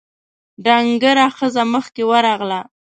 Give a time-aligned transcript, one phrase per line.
[0.63, 2.59] ډنګره ښځه مخکې ورغله: